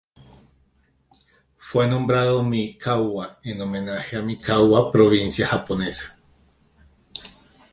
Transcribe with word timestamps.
Fue 1.59 1.87
nombrado 1.87 2.41
Mikawa 2.41 3.37
en 3.43 3.61
homenaje 3.61 4.17
a 4.17 4.23
Mikawa 4.23 4.91
provincia 4.91 5.45
japonesa. 5.47 6.17